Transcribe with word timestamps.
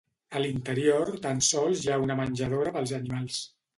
A 0.37 0.39
l'interior 0.43 1.11
tan 1.25 1.43
sols 1.49 1.85
hi 1.85 1.93
ha 1.93 1.99
una 2.07 2.17
menjadora 2.23 2.77
pels 2.79 2.95
animals. 3.03 3.43